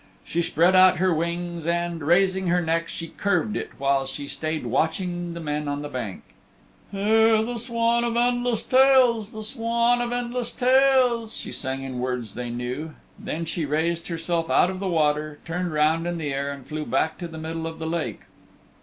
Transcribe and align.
She 0.25 0.41
spread 0.41 0.75
out 0.75 0.97
her 0.97 1.13
wings, 1.13 1.67
and, 1.67 2.01
raising 2.01 2.47
her 2.47 2.59
neck 2.59 2.89
she 2.89 3.09
curved 3.09 3.55
it, 3.55 3.69
while 3.77 4.07
she 4.07 4.25
stayed 4.25 4.65
watching 4.65 5.35
the 5.35 5.39
men 5.39 5.67
on 5.67 5.83
the 5.83 5.89
bank. 5.89 6.23
"Hear 6.91 7.43
the 7.43 7.59
Swan 7.59 8.03
of 8.03 8.17
Endless 8.17 8.63
Tales 8.63 9.31
the 9.31 9.43
Swan 9.43 10.01
of 10.01 10.11
Endless 10.11 10.51
Tales" 10.51 11.37
she 11.37 11.51
sang 11.51 11.83
in 11.83 11.99
words 11.99 12.33
they 12.33 12.49
knew. 12.49 12.95
Then 13.19 13.45
she 13.45 13.63
raised 13.63 14.07
herself 14.07 14.49
out 14.49 14.71
of 14.71 14.79
the 14.79 14.87
water, 14.89 15.37
turned 15.45 15.71
round 15.71 16.07
in 16.07 16.17
the 16.17 16.33
air, 16.33 16.51
and 16.51 16.65
flew 16.65 16.87
back 16.87 17.19
to 17.19 17.27
the 17.27 17.37
middle 17.37 17.67
of 17.67 17.77
the 17.77 17.85
lake. 17.85 18.21